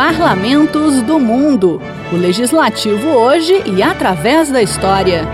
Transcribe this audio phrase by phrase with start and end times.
[0.00, 1.78] Parlamentos do Mundo.
[2.10, 5.28] O legislativo hoje e através da história.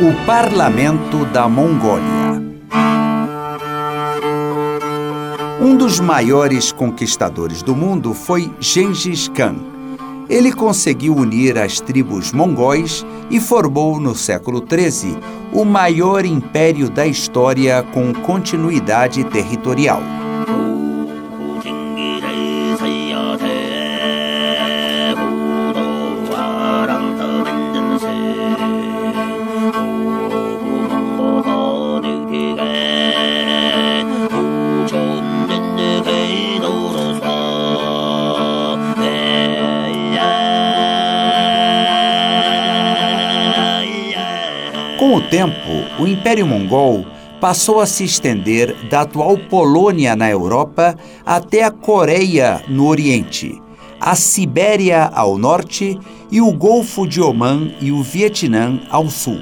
[0.00, 2.40] O Parlamento da Mongólia.
[5.60, 9.56] Um dos maiores conquistadores do mundo foi Gengis Khan.
[10.30, 15.18] Ele conseguiu unir as tribos mongóis e formou no século XIII
[15.52, 20.00] o maior império da história com continuidade territorial.
[45.30, 47.04] Tempo, o Império Mongol
[47.40, 53.60] passou a se estender da atual Polônia na Europa até a Coreia no Oriente,
[54.00, 55.98] a Sibéria ao norte
[56.30, 59.40] e o Golfo de Omã e o Vietnã ao sul.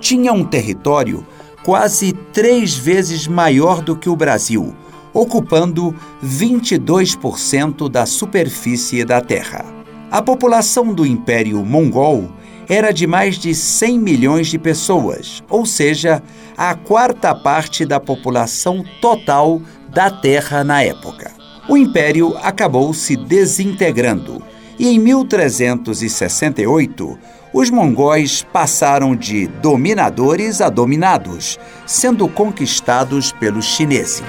[0.00, 1.26] Tinha um território
[1.64, 4.74] quase três vezes maior do que o Brasil,
[5.12, 9.64] ocupando 22% da superfície da Terra.
[10.10, 12.28] A população do Império Mongol
[12.68, 16.22] era de mais de 100 milhões de pessoas, ou seja,
[16.56, 21.30] a quarta parte da população total da Terra na época.
[21.68, 24.42] O império acabou se desintegrando
[24.78, 27.18] e em 1368
[27.52, 34.24] os mongóis passaram de dominadores a dominados, sendo conquistados pelos chineses.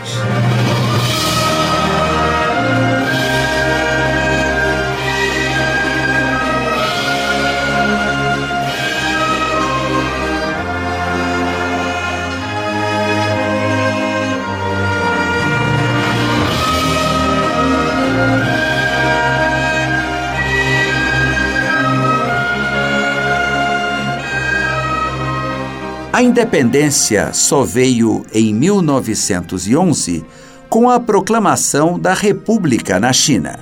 [26.15, 30.23] A independência só veio em 1911
[30.69, 33.59] com a proclamação da República na China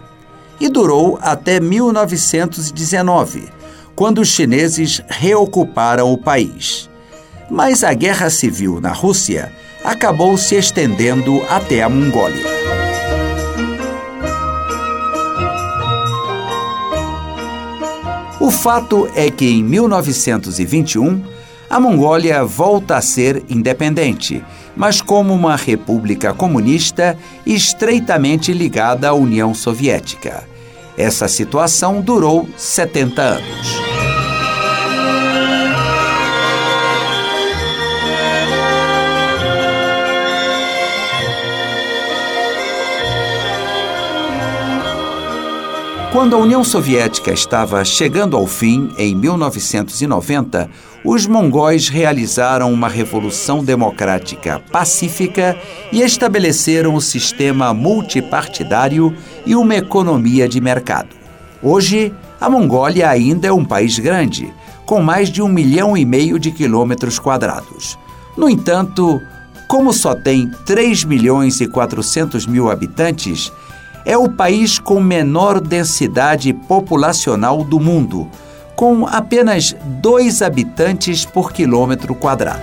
[0.59, 3.49] e durou até 1919,
[3.95, 6.87] quando os chineses reocuparam o país.
[7.49, 9.51] Mas a guerra civil na Rússia
[9.83, 12.45] acabou se estendendo até a Mongólia.
[18.39, 21.33] O fato é que em 1921
[21.73, 24.45] a Mongólia volta a ser independente,
[24.75, 27.17] mas como uma república comunista
[27.47, 30.47] estreitamente ligada à União Soviética.
[30.95, 33.92] Essa situação durou 70 anos.
[46.13, 50.69] Quando a União Soviética estava chegando ao fim, em 1990,
[51.03, 55.57] os mongóis realizaram uma revolução democrática pacífica
[55.91, 61.09] e estabeleceram o um sistema multipartidário e uma economia de mercado.
[61.63, 64.53] Hoje, a Mongólia ainda é um país grande,
[64.85, 67.97] com mais de um milhão e meio de quilômetros quadrados.
[68.37, 69.19] No entanto,
[69.67, 73.51] como só tem 3 milhões e 400 mil habitantes,
[74.05, 78.29] é o país com menor densidade populacional do mundo,
[78.75, 82.61] com apenas dois habitantes por quilômetro quadrado.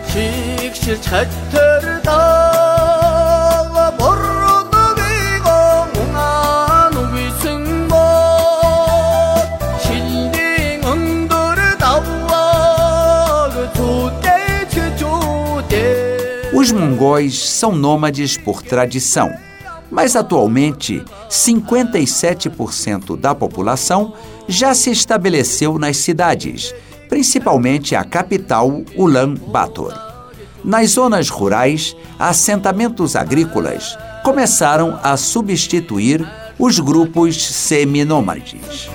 [16.53, 19.33] Os mongóis são nômades por tradição
[19.91, 24.15] mas atualmente 57% da população
[24.47, 26.75] já se estabeleceu nas cidades,
[27.09, 30.09] principalmente a capital Ulaanbaatar.
[30.65, 36.27] Nas zonas rurais, assentamentos agrícolas começaram a substituir
[36.59, 38.89] os grupos seminômades.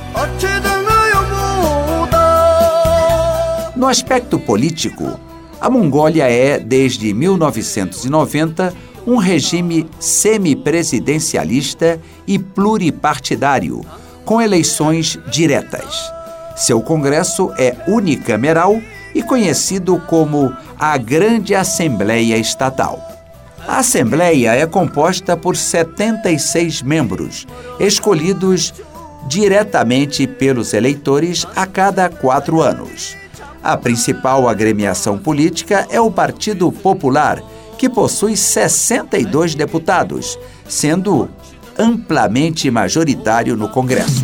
[3.75, 5.19] No aspecto político,
[5.59, 8.73] a Mongólia é, desde 1990,
[9.05, 13.85] um regime semipresidencialista e pluripartidário,
[14.23, 16.11] com eleições diretas.
[16.55, 18.81] Seu Congresso é unicameral
[19.13, 22.99] e conhecido como a Grande Assembleia Estatal.
[23.67, 27.45] A Assembleia é composta por 76 membros,
[27.79, 28.73] escolhidos
[29.27, 33.15] diretamente pelos eleitores a cada quatro anos.
[33.63, 37.41] A principal agremiação política é o Partido Popular,
[37.77, 40.37] que possui 62 deputados,
[40.67, 41.29] sendo
[41.77, 44.23] amplamente majoritário no Congresso.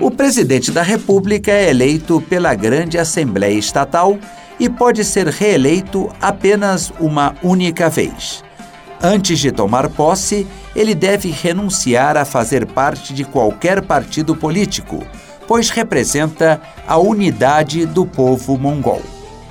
[0.00, 4.18] O presidente da República é eleito pela Grande Assembleia Estatal
[4.58, 8.44] e pode ser reeleito apenas uma única vez.
[9.02, 15.04] Antes de tomar posse, ele deve renunciar a fazer parte de qualquer partido político,
[15.46, 19.02] pois representa a unidade do povo mongol.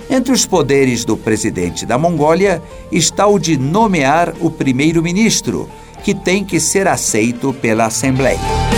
[0.10, 2.62] Entre os poderes do presidente da Mongólia
[2.92, 5.70] está o de nomear o primeiro-ministro,
[6.04, 8.75] que tem que ser aceito pela Assembleia.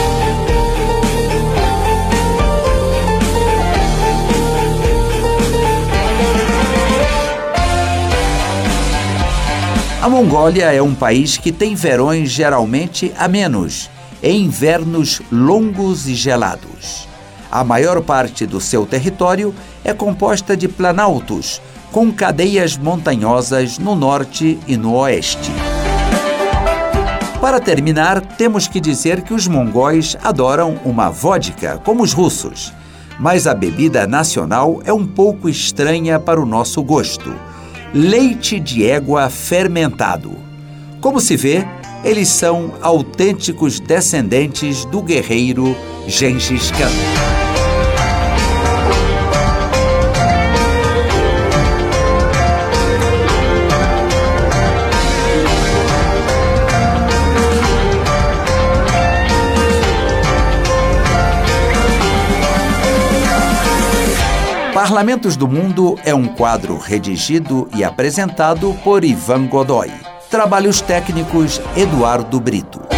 [10.07, 13.89] A Mongólia é um país que tem verões geralmente amenos
[14.23, 17.09] e invernos longos e gelados.
[17.51, 21.61] A maior parte do seu território é composta de planaltos,
[21.91, 25.51] com cadeias montanhosas no norte e no oeste.
[27.41, 32.73] Para terminar, temos que dizer que os mongóis adoram uma vodka, como os russos,
[33.19, 37.35] mas a bebida nacional é um pouco estranha para o nosso gosto
[37.93, 40.35] leite de égua fermentado.
[41.01, 41.65] Como se vê,
[42.03, 45.75] eles são autênticos descendentes do guerreiro
[46.07, 47.46] Gengis Khan.
[64.97, 69.91] Parlamentos do Mundo é um quadro redigido e apresentado por Ivan Godoy.
[70.27, 72.96] Trabalhos técnicos Eduardo Brito.